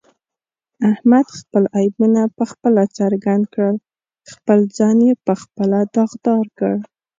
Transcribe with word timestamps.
احمد 0.91 1.27
خپل 1.39 1.63
عیبونه 1.79 2.21
په 2.37 2.43
خپله 2.51 2.83
څرګند 2.97 3.43
کړل، 3.53 3.75
خپل 4.33 4.59
ځان 4.77 4.97
یې 5.07 5.13
په 5.25 5.33
خپله 5.41 5.79
داغدارکړ. 5.95 6.75